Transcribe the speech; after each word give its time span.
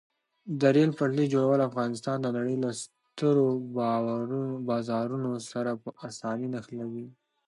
د 0.59 0.61
ریل 0.75 0.91
پټلۍ 0.99 1.25
جوړول 1.33 1.59
افغانستان 1.69 2.17
د 2.21 2.27
نړۍ 2.37 2.55
له 2.63 2.69
سترو 2.81 3.47
بازارونو 4.69 5.31
سره 5.51 5.71
په 5.83 5.89
اسانۍ 6.09 6.47
نښلوي. 6.53 7.07